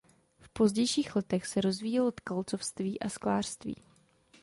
V 0.39 0.49
pozdějších 0.53 1.15
letech 1.15 1.47
se 1.47 1.61
rozvíjelo 1.61 2.11
tkalcovství 2.11 2.99
a 2.99 3.09
sklářství. 3.09 3.75